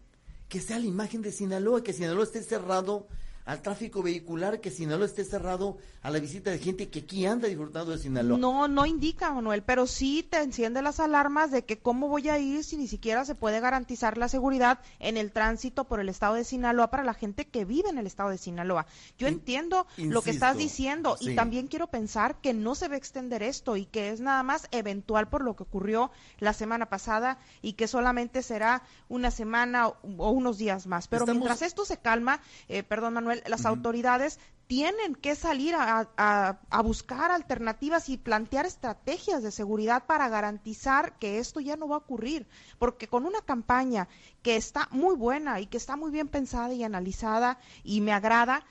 que 0.49 0.61
sea 0.61 0.79
la 0.79 0.87
imagen 0.87 1.21
de 1.21 1.33
Sinaloa, 1.33 1.85
que 1.85 1.93
Sinaloa 1.93 2.25
esté 2.25 2.43
cerrado 2.43 3.09
al 3.49 3.63
tráfico 3.63 4.03
vehicular, 4.03 4.61
que 4.61 4.71
Sinaloa 4.71 5.07
esté 5.07 5.25
cerrado 5.25 5.79
a 6.03 6.11
la 6.11 6.19
visita 6.19 6.51
de 6.51 6.59
gente 6.59 6.91
que 6.91 6.99
aquí 6.99 7.25
anda 7.25 7.49
disfrutando 7.49 7.93
de 7.93 7.99
Sinaloa. 7.99 8.37
No, 8.37 8.69
no 8.69 8.85
indica, 8.85 9.33
Manuel, 9.33 9.63
pero 9.63 9.87
sí 9.87 10.23
te 10.23 10.43
enciende 10.43 10.83
las 10.83 11.01
alarmas 11.01 11.51
de 11.51 11.65
que 11.65 11.79
cómo 11.79 12.09
voy 12.09 12.29
a 12.29 12.39
ir 12.39 12.63
si 12.63 12.77
ni 12.77 12.87
siquiera 12.87 13.25
se 13.25 13.35
puede 13.35 13.61
garantizar 13.61 14.19
la 14.19 14.29
seguridad 14.29 14.81
en 14.99 15.17
el 15.17 15.33
tránsito 15.33 15.85
por 15.85 15.99
el 15.99 16.11
estado 16.11 16.35
de 16.35 16.45
Sinaloa 16.45 16.91
para 16.91 17.05
la 17.05 17.15
gente 17.15 17.47
que 17.47 17.65
vive 17.65 17.89
en 17.89 17.97
el 17.97 18.07
estado 18.07 18.29
de 18.29 18.37
Sinaloa. 18.37 18.85
Yo 19.17 19.29
entiendo 19.29 19.87
lo 19.97 20.21
que 20.21 20.31
estás 20.31 20.59
diciendo 20.59 21.17
y 21.19 21.35
también 21.35 21.69
quiero 21.69 21.87
pensar 21.87 22.43
que 22.43 22.53
no 22.53 22.75
se 22.75 22.89
va 22.89 22.97
a 22.97 22.99
extender 22.99 23.43
esto 23.43 23.79
y 23.79 23.87
que 23.87 24.11
es 24.11 24.21
nada 24.21 24.43
más 24.43 24.69
eventual 24.73 25.31
por 25.31 25.43
lo 25.43 25.57
que 25.57 25.63
ocurrió 25.63 26.11
la 26.39 26.53
semana 26.53 26.91
pasada 26.91 27.39
y 27.63 27.73
que 27.73 27.89
solamente 27.89 28.43
será 28.43 28.83
una 29.09 29.31
semana 29.31 29.89
o 29.89 30.31
unos 30.33 30.59
días 30.59 30.87
más. 30.87 31.09
Pero 31.09 31.25
mientras 31.25 31.63
esto 31.63 31.87
se 31.87 31.97
calma, 31.97 32.43
eh, 32.69 32.83
perdón 32.83 33.15
Manuel, 33.15 33.38
las 33.47 33.67
autoridades 33.67 34.39
tienen 34.69 35.15
que 35.15 35.35
salir 35.35 35.75
a, 35.77 36.59
buscar 36.85 37.31
alternativas 37.31 38.11
y 38.11 38.19
plantear 38.19 38.67
estrategias 38.67 39.43
de 39.43 39.51
seguridad 39.51 40.05
para 40.07 40.29
garantizar 40.29 41.19
que 41.19 41.39
esto 41.39 41.59
ya 41.61 41.77
no 41.77 41.89
va 41.89 41.97
a 41.97 42.01
ocurrir. 42.01 42.47
Porque 42.79 43.09
con 43.09 43.25
una 43.25 43.41
campaña 43.41 44.09
que 44.43 44.57
está 44.57 44.87
muy 44.91 45.17
buena 45.17 45.61
y 45.61 45.67
que 45.67 45.79
está 45.79 45.97
muy 45.97 46.11
bien 46.11 46.29
pensada 46.29 46.75
y 46.75 46.85
analizada 46.85 47.59
y 47.83 48.03
me 48.03 48.13
agrada, 48.13 48.67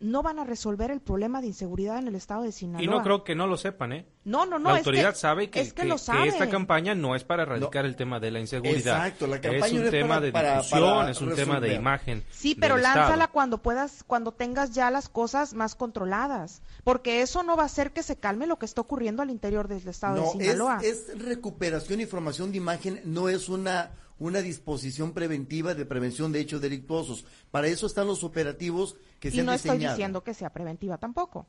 no 0.00 0.22
van 0.22 0.38
a 0.38 0.44
resolver 0.44 0.90
el 0.90 1.00
problema 1.00 1.42
de 1.42 1.48
inseguridad 1.48 1.98
en 1.98 2.08
el 2.08 2.14
estado 2.14 2.42
de 2.42 2.52
Sinaloa. 2.52 2.82
Y 2.82 2.88
no 2.88 3.02
creo 3.02 3.22
que 3.22 3.34
no 3.34 3.46
lo 3.46 3.58
sepan, 3.58 3.92
¿eh? 3.92 4.06
No, 4.24 4.46
no, 4.46 4.58
no. 4.58 4.70
La 4.70 4.78
autoridad 4.78 5.14
sabe 5.14 5.50
que, 5.50 5.60
esta 5.60 6.48
campaña 6.48 6.94
no 6.94 7.14
es 7.14 7.24
para 7.24 7.42
erradicar 7.42 7.84
el 7.84 7.96
tema 7.96 8.18
de 8.18 8.30
la 8.30 8.40
inseguridad. 8.40 9.06
Exacto, 9.06 9.26
la 9.26 9.40
campaña 9.40 9.66
es 9.66 9.72
un 9.84 9.90
tema 9.90 10.20
de 10.20 10.32
difusión, 10.32 11.08
es 11.08 11.20
un 11.20 11.34
tema 11.34 11.60
de 11.60 11.74
imagen. 11.74 12.24
Sí, 12.30 12.54
pero 12.54 12.78
lánzala 12.78 13.28
cuando 13.28 13.58
puedas, 13.58 14.02
cuando 14.04 14.32
tengas 14.32 14.72
ya 14.72 14.90
las 14.90 15.08
cosas 15.08 15.54
más 15.54 15.74
controladas, 15.74 16.62
porque 16.82 17.20
eso 17.20 17.42
no 17.42 17.56
va 17.56 17.64
a 17.64 17.66
hacer 17.66 17.92
que 17.92 18.02
se 18.02 18.16
calme 18.16 18.46
lo 18.46 18.58
que 18.58 18.66
está 18.66 18.80
ocurriendo 18.80 19.22
al 19.22 19.30
interior 19.30 19.68
del 19.68 19.86
estado 19.86 20.22
de 20.22 20.30
Sinaloa. 20.30 20.78
Es, 20.82 21.10
es 21.10 21.22
recuperación 21.22 22.00
y 22.00 22.06
formación 22.06 22.52
de 22.52 22.56
imagen, 22.56 23.00
no 23.04 23.28
es 23.28 23.48
una 23.48 23.90
una 24.20 24.40
disposición 24.42 25.12
preventiva 25.12 25.74
de 25.74 25.86
prevención 25.86 26.30
de 26.30 26.40
hechos 26.40 26.60
delictuosos. 26.60 27.24
Para 27.50 27.66
eso 27.66 27.86
están 27.86 28.06
los 28.06 28.22
operativos 28.22 28.96
que 29.18 29.30
se 29.30 29.38
y 29.38 29.42
no 29.42 29.52
estoy 29.52 29.78
diciendo 29.78 30.22
que 30.22 30.34
sea 30.34 30.50
preventiva 30.50 30.98
tampoco. 30.98 31.46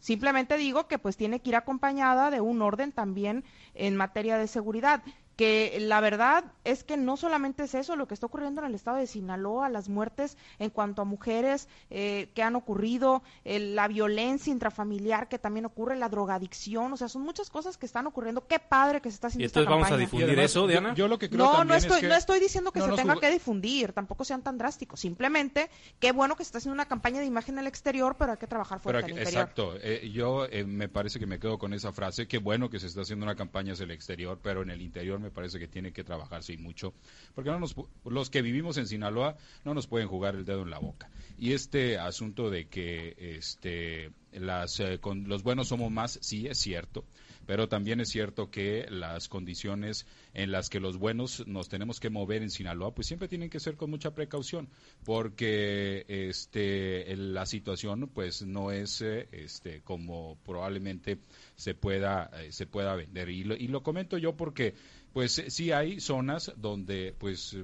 Simplemente 0.00 0.56
digo 0.56 0.88
que 0.88 0.98
pues 0.98 1.16
tiene 1.16 1.40
que 1.40 1.50
ir 1.50 1.56
acompañada 1.56 2.30
de 2.30 2.40
un 2.40 2.62
orden 2.62 2.92
también 2.92 3.44
en 3.74 3.94
materia 3.94 4.38
de 4.38 4.48
seguridad. 4.48 5.02
Que 5.38 5.78
la 5.80 6.00
verdad 6.00 6.44
es 6.64 6.82
que 6.82 6.96
no 6.96 7.16
solamente 7.16 7.62
es 7.62 7.74
eso 7.76 7.94
lo 7.94 8.08
que 8.08 8.14
está 8.14 8.26
ocurriendo 8.26 8.60
en 8.60 8.66
el 8.66 8.74
estado 8.74 8.96
de 8.96 9.06
Sinaloa, 9.06 9.68
las 9.68 9.88
muertes 9.88 10.36
en 10.58 10.70
cuanto 10.70 11.00
a 11.00 11.04
mujeres 11.04 11.68
eh, 11.90 12.28
que 12.34 12.42
han 12.42 12.56
ocurrido, 12.56 13.22
la 13.44 13.86
violencia 13.86 14.50
intrafamiliar 14.50 15.28
que 15.28 15.38
también 15.38 15.64
ocurre, 15.64 15.94
la 15.94 16.08
drogadicción, 16.08 16.92
o 16.92 16.96
sea, 16.96 17.08
son 17.08 17.22
muchas 17.22 17.50
cosas 17.50 17.78
que 17.78 17.86
están 17.86 18.08
ocurriendo. 18.08 18.48
Qué 18.48 18.58
padre 18.58 19.00
que 19.00 19.10
se 19.10 19.14
está 19.14 19.28
haciendo 19.28 19.44
¿Y 19.44 19.46
entonces 19.46 19.70
vamos 19.70 19.92
a 19.92 19.96
difundir 19.96 20.40
eso, 20.40 20.66
Diana? 20.66 20.92
Yo, 20.94 21.06
lo 21.06 21.20
que 21.20 21.30
creo 21.30 21.44
no, 21.44 21.64
no 21.64 21.74
estoy, 21.74 21.98
es 21.98 22.08
no 22.08 22.16
estoy 22.16 22.40
diciendo 22.40 22.72
que 22.72 22.80
se 22.80 22.90
tenga 22.94 23.14
que 23.20 23.30
difundir, 23.30 23.92
tampoco 23.92 24.24
sean 24.24 24.42
tan 24.42 24.58
drásticos. 24.58 24.98
Simplemente, 24.98 25.70
qué 26.00 26.10
bueno 26.10 26.34
que 26.34 26.42
se 26.42 26.48
está 26.48 26.58
haciendo 26.58 26.74
una 26.74 26.86
campaña 26.86 27.20
de 27.20 27.26
imagen 27.26 27.60
al 27.60 27.68
exterior, 27.68 28.16
pero 28.18 28.32
hay 28.32 28.38
que 28.38 28.48
trabajar 28.48 28.80
fuerte 28.80 29.02
en 29.02 29.04
el 29.04 29.10
interior. 29.18 29.42
Exacto. 29.42 29.74
Eh, 29.80 30.10
yo 30.12 30.46
eh, 30.46 30.64
me 30.64 30.88
parece 30.88 31.20
que 31.20 31.26
me 31.26 31.38
quedo 31.38 31.60
con 31.60 31.74
esa 31.74 31.92
frase. 31.92 32.26
Qué 32.26 32.38
bueno 32.38 32.68
que 32.70 32.80
se 32.80 32.88
está 32.88 33.02
haciendo 33.02 33.24
una 33.24 33.36
campaña 33.36 33.74
hacia 33.74 33.84
el 33.84 33.92
exterior, 33.92 34.40
pero 34.42 34.62
en 34.62 34.70
el 34.70 34.82
interior 34.82 35.20
me 35.20 35.27
parece 35.30 35.58
que 35.58 35.68
tiene 35.68 35.92
que 35.92 36.04
trabajarse 36.04 36.52
y 36.52 36.58
mucho, 36.58 36.94
porque 37.34 37.50
no 37.50 37.58
nos, 37.58 37.74
los 38.04 38.30
que 38.30 38.42
vivimos 38.42 38.78
en 38.78 38.86
Sinaloa 38.86 39.36
no 39.64 39.74
nos 39.74 39.86
pueden 39.86 40.08
jugar 40.08 40.34
el 40.34 40.44
dedo 40.44 40.62
en 40.62 40.70
la 40.70 40.78
boca. 40.78 41.10
Y 41.38 41.52
este 41.52 41.98
asunto 41.98 42.50
de 42.50 42.66
que 42.66 43.14
este, 43.18 44.10
las, 44.32 44.80
eh, 44.80 44.98
con, 45.00 45.28
los 45.28 45.42
buenos 45.42 45.68
somos 45.68 45.90
más, 45.90 46.18
sí 46.22 46.46
es 46.46 46.58
cierto 46.58 47.04
pero 47.48 47.66
también 47.66 47.98
es 47.98 48.10
cierto 48.10 48.50
que 48.50 48.84
las 48.90 49.30
condiciones 49.30 50.04
en 50.34 50.52
las 50.52 50.68
que 50.68 50.80
los 50.80 50.98
buenos 50.98 51.46
nos 51.46 51.70
tenemos 51.70 51.98
que 51.98 52.10
mover 52.10 52.42
en 52.42 52.50
Sinaloa, 52.50 52.94
pues 52.94 53.06
siempre 53.06 53.26
tienen 53.26 53.48
que 53.48 53.58
ser 53.58 53.78
con 53.78 53.88
mucha 53.88 54.12
precaución, 54.12 54.68
porque 55.02 56.04
este 56.08 57.16
la 57.16 57.46
situación 57.46 58.10
pues 58.12 58.42
no 58.42 58.70
es 58.70 59.00
eh, 59.00 59.28
este 59.32 59.80
como 59.80 60.36
probablemente 60.44 61.20
se 61.56 61.72
pueda 61.72 62.30
eh, 62.38 62.52
se 62.52 62.66
pueda 62.66 62.94
vender. 62.94 63.30
Y 63.30 63.44
lo, 63.44 63.56
y 63.56 63.68
lo 63.68 63.82
comento 63.82 64.18
yo 64.18 64.36
porque 64.36 64.74
pues 65.14 65.42
sí 65.48 65.72
hay 65.72 66.00
zonas 66.00 66.52
donde 66.58 67.14
pues 67.18 67.56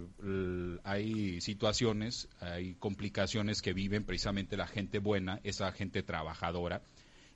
hay 0.83 1.43
situaciones, 1.43 2.31
hay 2.41 2.75
complicaciones 2.76 3.61
que 3.61 3.75
viven 3.75 4.05
precisamente 4.05 4.57
la 4.57 4.67
gente 4.67 4.99
buena, 4.99 5.41
esa 5.45 5.71
gente 5.73 6.03
trabajadora 6.03 6.81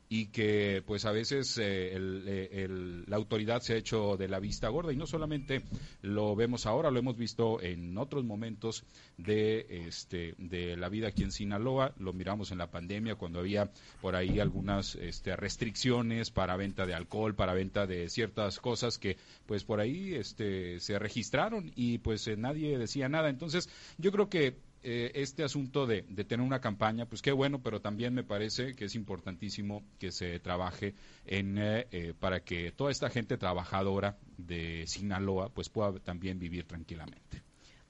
y 0.08 0.26
que 0.26 0.82
pues 0.86 1.04
a 1.04 1.12
veces 1.12 1.58
eh, 1.58 1.92
eh, 1.94 2.68
la 3.06 3.16
autoridad 3.16 3.60
se 3.60 3.74
ha 3.74 3.76
hecho 3.76 4.16
de 4.16 4.28
la 4.28 4.40
vista 4.40 4.68
gorda 4.68 4.92
y 4.92 4.96
no 4.96 5.06
solamente 5.06 5.62
lo 6.02 6.34
vemos 6.34 6.66
ahora, 6.66 6.90
lo 6.90 6.98
hemos 6.98 7.16
visto 7.16 7.60
en 7.60 7.96
otros 7.98 8.24
momentos 8.24 8.84
de 9.16 9.66
este 9.86 10.34
de 10.38 10.76
la 10.76 10.88
vida 10.88 11.08
aquí 11.08 11.22
en 11.22 11.32
Sinaloa, 11.32 11.94
lo 11.98 12.12
miramos 12.12 12.52
en 12.52 12.58
la 12.58 12.70
pandemia 12.70 13.16
cuando 13.16 13.40
había 13.40 13.70
por 14.00 14.16
ahí 14.16 14.40
algunas 14.40 14.94
este, 14.94 15.36
restricciones 15.36 16.30
para 16.30 16.56
venta 16.56 16.86
de 16.86 16.94
alcohol, 16.94 17.34
para 17.34 17.52
venta 17.52 17.86
de 17.86 18.08
ciertas 18.08 18.60
cosas 18.60 18.98
que 18.98 19.16
pues 19.46 19.64
por 19.64 19.80
ahí 19.80 20.14
este 20.14 20.80
se 20.80 20.98
registraron 20.98 21.70
y 21.76 21.98
pues 21.98 22.26
eh, 22.28 22.36
nadie 22.36 22.78
decía 22.78 23.08
nada. 23.08 23.28
Entonces, 23.28 23.68
yo 23.98 24.12
creo 24.12 24.28
que 24.28 24.56
eh, 24.82 25.10
este 25.14 25.42
asunto 25.42 25.86
de, 25.86 26.02
tener 26.02 26.46
una 26.46 26.60
campaña, 26.60 27.06
pues 27.06 27.20
qué 27.20 27.32
bueno, 27.32 27.60
pero 27.60 27.80
también 27.80 28.14
me 28.14 28.22
parece 28.22 28.74
que 28.74 28.84
es 28.84 28.94
importantísimo 28.94 29.82
que 29.98 30.12
se 30.12 30.38
trabaje 30.38 30.94
en, 31.26 31.58
eh, 31.58 31.88
eh, 31.90 32.14
para 32.18 32.40
que 32.40 32.70
toda 32.70 32.92
esta 32.92 33.10
gente 33.10 33.36
trabajadora 33.36 34.18
de 34.36 34.84
Sinaloa 34.86 35.48
pues 35.48 35.68
pueda 35.68 35.98
también 35.98 36.38
vivir 36.38 36.64
tranquilamente. 36.64 37.42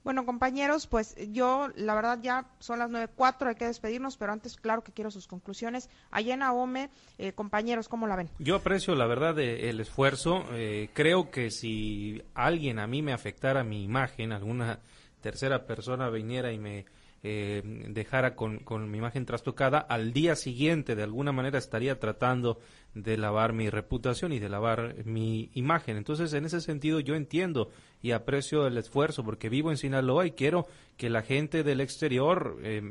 Bueno, 0.03 0.25
compañeros, 0.25 0.87
pues 0.87 1.15
yo, 1.31 1.69
la 1.75 1.93
verdad, 1.93 2.19
ya 2.21 2.49
son 2.59 2.79
las 2.79 2.89
9.04, 2.89 3.49
hay 3.49 3.55
que 3.55 3.65
despedirnos, 3.65 4.17
pero 4.17 4.31
antes, 4.31 4.55
claro 4.55 4.81
que 4.81 4.93
quiero 4.93 5.11
sus 5.11 5.27
conclusiones. 5.27 5.89
Ayena 6.09 6.53
Ome, 6.53 6.89
compañeros, 7.35 7.89
¿cómo 7.89 8.07
la 8.07 8.15
ven? 8.15 8.29
Yo 8.39 8.55
aprecio, 8.55 8.95
la 8.95 9.05
verdad, 9.05 9.37
el 9.37 9.79
esfuerzo. 9.79 10.45
creo 10.93 11.29
que 11.29 11.51
si 11.51 12.23
alguien 12.33 12.79
a 12.79 12.87
mí 12.87 13.01
me 13.01 13.11
afectara 13.11 13.65
mi 13.65 13.83
imagen, 13.83 14.31
alguna 14.31 14.79
tercera 15.21 15.65
persona 15.65 16.09
viniera 16.09 16.51
y 16.51 16.59
me 16.59 16.85
eh, 17.21 17.61
dejara 17.89 18.35
con, 18.35 18.59
con, 18.59 18.89
mi 18.89 18.97
imagen 18.97 19.25
trastocada, 19.25 19.79
al 19.79 20.13
día 20.13 20.35
siguiente 20.35 20.95
de 20.95 21.03
alguna 21.03 21.33
manera 21.33 21.57
estaría 21.57 21.99
tratando 21.99 22.59
de 22.93 23.17
lavar 23.17 23.51
mi 23.51 23.69
reputación 23.69 24.31
y 24.31 24.39
de 24.39 24.47
lavar 24.47 25.03
mi 25.05 25.49
imagen. 25.53 25.97
Entonces, 25.97 26.31
en 26.33 26.45
ese 26.45 26.61
sentido, 26.61 27.01
yo 27.01 27.15
entiendo 27.15 27.71
y 28.01 28.11
aprecio 28.11 28.67
el 28.67 28.77
esfuerzo 28.77 29.25
porque 29.25 29.49
vivo 29.49 29.69
en 29.69 29.77
Sinaloa 29.77 30.25
y 30.25 30.31
quiero 30.31 30.65
que 30.95 31.09
la 31.09 31.21
gente 31.21 31.63
del 31.63 31.81
exterior 31.81 32.57
eh, 32.63 32.81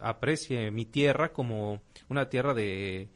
aprecie 0.00 0.72
mi 0.72 0.84
tierra 0.84 1.32
como 1.32 1.80
una 2.08 2.28
tierra 2.28 2.54
de 2.54 3.08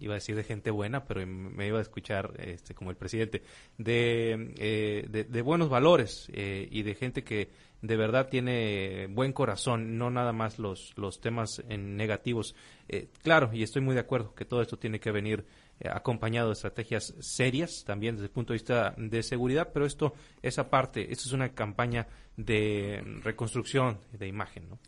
iba 0.00 0.14
a 0.14 0.16
decir 0.16 0.36
de 0.36 0.44
gente 0.44 0.70
buena, 0.70 1.04
pero 1.04 1.26
me 1.26 1.66
iba 1.66 1.78
a 1.78 1.82
escuchar 1.82 2.34
este, 2.38 2.74
como 2.74 2.90
el 2.90 2.96
presidente, 2.96 3.42
de, 3.76 4.54
eh, 4.58 5.26
de, 5.28 5.42
buenos 5.42 5.68
valores 5.68 6.28
eh, 6.32 6.68
y 6.70 6.82
de 6.82 6.94
gente 6.94 7.24
que 7.24 7.50
de 7.80 7.96
verdad 7.96 8.28
tiene 8.28 9.06
buen 9.08 9.32
corazón, 9.32 9.98
no 9.98 10.10
nada 10.10 10.32
más 10.32 10.58
los, 10.58 10.92
los 10.96 11.20
temas 11.20 11.62
en 11.68 11.96
negativos. 11.96 12.54
Eh, 12.88 13.08
claro, 13.22 13.50
y 13.52 13.62
estoy 13.62 13.82
muy 13.82 13.94
de 13.94 14.00
acuerdo 14.00 14.34
que 14.34 14.44
todo 14.44 14.62
esto 14.62 14.78
tiene 14.78 15.00
que 15.00 15.12
venir 15.12 15.46
acompañado 15.84 16.48
de 16.48 16.54
estrategias 16.54 17.14
serias, 17.20 17.84
también 17.84 18.16
desde 18.16 18.26
el 18.26 18.32
punto 18.32 18.52
de 18.52 18.56
vista 18.56 18.94
de 18.96 19.22
seguridad, 19.22 19.70
pero 19.72 19.86
esto 19.86 20.12
es 20.42 20.58
aparte, 20.58 21.12
esto 21.12 21.28
es 21.28 21.32
una 21.32 21.50
campaña 21.50 22.08
de 22.36 23.00
reconstrucción 23.22 24.00
de 24.12 24.26
imagen, 24.26 24.68
¿no? 24.70 24.78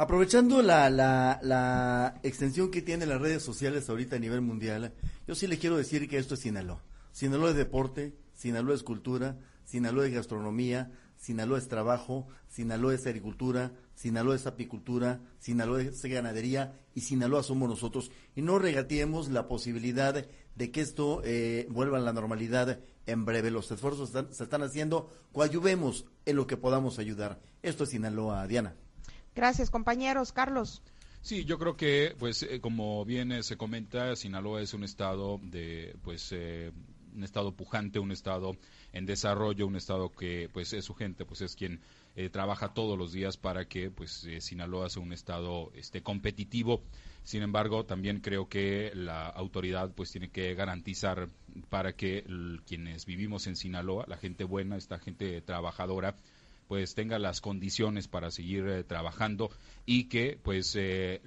Aprovechando 0.00 0.62
la, 0.62 0.88
la, 0.90 2.20
extensión 2.22 2.70
que 2.70 2.82
tienen 2.82 3.08
las 3.08 3.20
redes 3.20 3.42
sociales 3.42 3.90
ahorita 3.90 4.14
a 4.14 4.20
nivel 4.20 4.40
mundial, 4.40 4.92
yo 5.26 5.34
sí 5.34 5.48
le 5.48 5.58
quiero 5.58 5.76
decir 5.76 6.08
que 6.08 6.18
esto 6.18 6.34
es 6.34 6.40
Sinaloa. 6.40 6.84
Sinaloa 7.10 7.50
es 7.50 7.56
deporte, 7.56 8.14
Sinaloa 8.32 8.76
es 8.76 8.84
cultura, 8.84 9.36
Sinaloa 9.64 10.06
es 10.06 10.14
gastronomía, 10.14 10.92
Sinaloa 11.16 11.58
es 11.58 11.66
trabajo, 11.66 12.28
Sinaloa 12.46 12.94
es 12.94 13.08
agricultura, 13.08 13.72
Sinaloa 13.96 14.36
es 14.36 14.46
apicultura, 14.46 15.20
Sinaloa 15.40 15.82
es 15.82 16.00
ganadería 16.04 16.78
y 16.94 17.00
Sinaloa 17.00 17.42
somos 17.42 17.68
nosotros. 17.68 18.12
Y 18.36 18.42
no 18.42 18.60
regateemos 18.60 19.28
la 19.30 19.48
posibilidad 19.48 20.14
de 20.54 20.70
que 20.70 20.80
esto 20.80 21.22
eh, 21.24 21.66
vuelva 21.70 21.98
a 21.98 22.02
la 22.02 22.12
normalidad 22.12 22.78
en 23.06 23.24
breve. 23.24 23.50
Los 23.50 23.68
esfuerzos 23.72 24.10
se 24.10 24.44
están 24.44 24.62
haciendo, 24.62 25.10
coayuvemos 25.32 26.04
en 26.24 26.36
lo 26.36 26.46
que 26.46 26.56
podamos 26.56 27.00
ayudar. 27.00 27.40
Esto 27.62 27.82
es 27.82 27.90
Sinaloa, 27.90 28.46
Diana. 28.46 28.76
Gracias, 29.38 29.70
compañeros. 29.70 30.32
Carlos. 30.32 30.82
Sí, 31.20 31.44
yo 31.44 31.60
creo 31.60 31.76
que, 31.76 32.16
pues, 32.18 32.42
eh, 32.42 32.60
como 32.60 33.04
bien 33.04 33.30
eh, 33.30 33.44
se 33.44 33.56
comenta, 33.56 34.16
Sinaloa 34.16 34.62
es 34.62 34.74
un 34.74 34.82
estado 34.82 35.38
de, 35.40 35.94
pues, 36.02 36.32
eh, 36.32 36.72
un 37.14 37.22
estado 37.22 37.52
pujante, 37.52 38.00
un 38.00 38.10
estado 38.10 38.56
en 38.92 39.06
desarrollo, 39.06 39.68
un 39.68 39.76
estado 39.76 40.10
que, 40.10 40.50
pues, 40.52 40.72
es 40.72 40.84
su 40.84 40.94
gente, 40.94 41.24
pues, 41.24 41.42
es 41.42 41.54
quien 41.54 41.80
trabaja 42.32 42.74
todos 42.74 42.98
los 42.98 43.12
días 43.12 43.36
para 43.36 43.66
que, 43.66 43.92
pues, 43.92 44.26
Sinaloa 44.40 44.90
sea 44.90 45.04
un 45.04 45.12
estado, 45.12 45.70
este, 45.76 46.02
competitivo. 46.02 46.82
Sin 47.22 47.42
embargo, 47.42 47.84
también 47.84 48.18
creo 48.18 48.48
que 48.48 48.90
la 48.92 49.28
autoridad, 49.28 49.92
pues, 49.94 50.10
tiene 50.10 50.30
que 50.30 50.52
garantizar 50.56 51.28
para 51.68 51.92
que 51.94 52.24
quienes 52.66 53.06
vivimos 53.06 53.46
en 53.46 53.54
Sinaloa, 53.54 54.04
la 54.08 54.16
gente 54.16 54.42
buena, 54.42 54.76
esta 54.76 54.98
gente 54.98 55.40
trabajadora, 55.42 56.16
pues 56.68 56.94
tenga 56.94 57.18
las 57.18 57.40
condiciones 57.40 58.06
para 58.06 58.30
seguir 58.30 58.68
eh, 58.68 58.84
trabajando 58.84 59.50
y 59.86 60.04
que 60.04 60.38
pues 60.40 60.76
eh, 60.76 61.20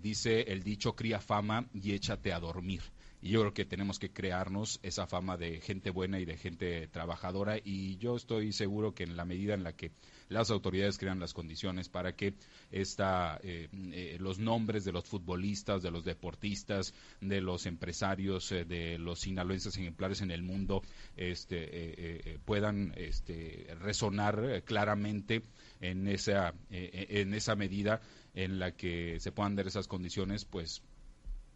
dice 0.00 0.42
el 0.52 0.62
dicho 0.62 0.94
cría 0.94 1.20
fama 1.20 1.66
y 1.74 1.92
échate 1.92 2.32
a 2.32 2.40
dormir. 2.40 2.80
Y 3.24 3.30
yo 3.30 3.40
creo 3.40 3.54
que 3.54 3.64
tenemos 3.64 3.98
que 3.98 4.10
crearnos 4.10 4.78
esa 4.82 5.06
fama 5.06 5.38
de 5.38 5.58
gente 5.62 5.88
buena 5.88 6.20
y 6.20 6.26
de 6.26 6.36
gente 6.36 6.86
trabajadora 6.88 7.56
y 7.56 7.96
yo 7.96 8.16
estoy 8.16 8.52
seguro 8.52 8.94
que 8.94 9.04
en 9.04 9.16
la 9.16 9.24
medida 9.24 9.54
en 9.54 9.64
la 9.64 9.72
que 9.72 9.92
las 10.28 10.50
autoridades 10.50 10.98
crean 10.98 11.20
las 11.20 11.32
condiciones 11.32 11.88
para 11.88 12.14
que 12.14 12.34
esta, 12.70 13.40
eh, 13.42 13.70
eh, 13.72 14.18
los 14.20 14.38
nombres 14.38 14.84
de 14.84 14.92
los 14.92 15.06
futbolistas, 15.06 15.82
de 15.82 15.90
los 15.90 16.04
deportistas, 16.04 16.92
de 17.22 17.40
los 17.40 17.64
empresarios, 17.64 18.52
eh, 18.52 18.66
de 18.66 18.98
los 18.98 19.20
sinaloenses 19.20 19.74
ejemplares 19.78 20.20
en 20.20 20.30
el 20.30 20.42
mundo 20.42 20.82
este, 21.16 22.38
puedan 22.44 22.92
este, 22.94 23.74
resonar 23.80 24.64
claramente 24.66 25.44
en 25.80 26.08
esa, 26.08 26.52
en 26.68 27.32
esa 27.32 27.56
medida 27.56 28.02
en 28.34 28.58
la 28.58 28.72
que 28.72 29.18
se 29.18 29.32
puedan 29.32 29.56
dar 29.56 29.66
esas 29.66 29.88
condiciones, 29.88 30.44
pues 30.44 30.82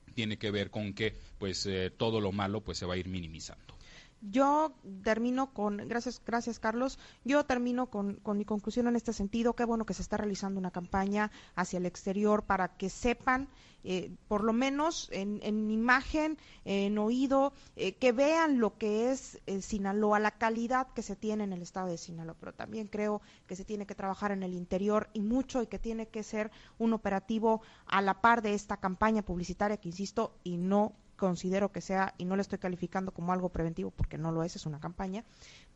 tiene 0.09 0.37
que 0.37 0.51
ver 0.51 0.71
con 0.71 0.93
que 0.93 1.15
pues 1.39 1.69
todo 1.97 2.21
lo 2.21 2.33
malo 2.33 2.61
pues 2.61 2.79
se 2.79 2.87
va 2.87 2.95
a 2.95 2.97
ir 2.97 3.09
minimizando. 3.09 3.78
Yo 4.21 4.73
termino 5.05 5.53
con, 5.53 5.77
gracias, 5.77 6.21
gracias 6.27 6.59
Carlos, 6.59 6.99
yo 7.25 7.45
termino 7.45 7.87
con, 7.87 8.15
con, 8.17 8.37
mi 8.37 8.45
conclusión 8.45 8.89
en 8.89 8.97
este 8.97 9.13
sentido, 9.13 9.55
qué 9.55 9.65
bueno 9.65 9.87
que 9.87 9.95
se 9.95 10.03
está 10.03 10.17
realizando 10.17 10.59
una 10.59 10.73
campaña 10.73 11.31
hacia 11.55 11.77
el 11.77 11.87
exterior 11.87 12.43
para 12.43 12.77
que 12.77 12.91
sepan, 12.91 13.49
eh, 13.85 14.11
por 14.27 14.43
lo 14.43 14.53
menos 14.53 15.09
en, 15.13 15.39
en 15.45 15.71
imagen, 15.71 16.37
en 16.65 16.99
oído, 16.99 17.53
eh, 17.77 17.95
que 17.95 18.11
vean 18.11 18.59
lo 18.59 18.77
que 18.77 19.13
es 19.13 19.41
eh, 19.47 19.63
Sinaloa, 19.63 20.19
la 20.19 20.33
calidad 20.33 20.89
que 20.95 21.03
se 21.03 21.15
tiene 21.15 21.45
en 21.45 21.53
el 21.53 21.63
estado 21.63 21.87
de 21.87 21.97
Sinaloa, 21.97 22.35
pero 22.41 22.53
también 22.53 22.89
creo 22.89 23.23
que 23.47 23.55
se 23.55 23.65
tiene 23.65 23.87
que 23.87 23.95
trabajar 23.95 24.33
en 24.33 24.43
el 24.43 24.53
interior 24.53 25.11
y 25.13 25.21
mucho 25.21 25.63
y 25.63 25.69
que 25.69 25.79
tiene 25.79 26.09
que 26.09 26.25
ser 26.25 26.51
un 26.79 26.93
operativo 26.93 27.63
a 27.87 28.03
la 28.03 28.21
par 28.21 28.43
de 28.43 28.55
esta 28.55 28.79
campaña 28.79 29.23
publicitaria 29.23 29.77
que, 29.77 29.89
insisto, 29.89 30.35
y 30.43 30.57
no 30.57 30.93
considero 31.19 31.71
que 31.71 31.83
sea, 31.83 32.15
y 32.17 32.25
no 32.25 32.37
le 32.37 32.43
estoy 32.43 32.59
calificando 32.59 33.13
como 33.13 33.35
algo 33.35 33.51
preventivo 33.51 33.91
porque 33.91 34.17
no 34.17 34.33
lo 34.33 34.43
es, 34.43 34.57
es 34.57 34.65
una 34.65 34.81
campaña, 34.81 35.25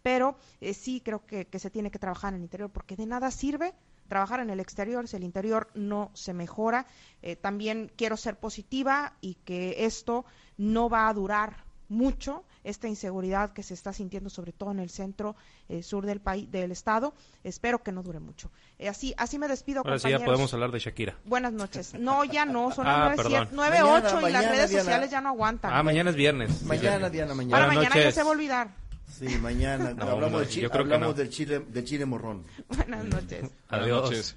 pero 0.02 0.37
eh, 0.62 0.72
sí 0.72 1.02
creo 1.04 1.26
que, 1.26 1.46
que 1.46 1.58
se 1.58 1.68
tiene 1.68 1.90
que 1.90 1.99
trabajar 1.99 2.32
en 2.32 2.37
el 2.37 2.44
interior 2.44 2.70
porque 2.70 2.96
de 2.96 3.04
nada 3.04 3.30
sirve 3.30 3.75
trabajar 4.08 4.40
en 4.40 4.50
el 4.50 4.61
exterior 4.61 5.08
si 5.08 5.16
el 5.16 5.25
interior 5.25 5.70
no 5.75 6.11
se 6.12 6.34
mejora. 6.34 6.87
Eh, 7.22 7.37
también 7.37 7.90
quiero 7.96 8.16
ser 8.16 8.38
positiva 8.38 9.14
y 9.20 9.34
que 9.37 9.87
esto 9.87 10.25
no 10.58 10.88
va 10.88 11.08
a 11.08 11.14
durar 11.14 11.64
mucho 11.92 12.44
esta 12.64 12.88
inseguridad 12.88 13.52
que 13.52 13.62
se 13.62 13.75
está 13.75 13.92
sintiendo 13.92 14.30
sobre 14.30 14.52
todo 14.52 14.70
en 14.72 14.78
el 14.78 14.88
centro 14.90 15.37
eh, 15.68 15.82
sur 15.82 16.06
del 16.06 16.20
país 16.20 16.50
del 16.50 16.72
estado 16.72 17.12
espero 17.44 17.82
que 17.82 17.92
no 17.92 18.02
dure 18.02 18.18
mucho 18.20 18.50
eh, 18.78 18.88
así 18.88 19.14
así 19.16 19.38
me 19.38 19.46
despido 19.49 19.82
Ahora 19.84 19.99
sí 19.99 20.08
ya 20.11 20.18
podemos 20.25 20.52
hablar 20.54 20.70
de 20.72 20.78
Shakira. 20.78 21.16
buenas 21.25 21.52
noches 21.52 21.94
no 21.94 22.25
ya 22.25 22.44
no 22.44 22.70
son 22.75 22.87
Ah, 22.87 23.14
las. 23.16 23.52
9 23.52 23.52
Mañana, 23.52 24.08
8 24.08 24.28
y 24.28 24.32
las 24.32 24.44
redes 24.49 24.70
Diana. 24.70 24.84
sociales 24.84 25.11
ya 25.11 25.20
no 25.20 25.28
aguantan 25.30 25.72
Ah, 25.75 25.82
mañana 25.82 26.11
es 26.11 26.16
viernes. 26.16 26.50
sí, 26.56 26.64
Mañana, 26.64 26.88
cierto. 26.99 27.11
Diana, 27.11 27.26
para 27.28 27.37
mañana. 27.37 27.66
Buenas 27.66 27.76
mañana 27.76 27.94
ya 28.02 28.12
se 28.12 28.22
va 28.22 28.28
a 28.28 28.32
olvidar 28.32 28.82
Sí, 29.12 29.28
mañana. 29.38 29.92
No, 29.92 30.04
hablamos 30.08 30.40
de 30.40 30.49
chile, 30.49 30.62
yo 30.62 30.70
creo 30.70 30.87
que 30.87 30.94
hablamos 30.94 31.14
no. 31.16 31.22
del 31.22 31.28
chile, 31.30 31.58
del 31.68 31.84
chile 31.84 32.06
morrón. 32.06 32.44
buenas 32.68 33.04
noches 33.04 33.40
Buenas 33.42 33.52
Adiós. 33.68 34.02
noches. 34.04 34.37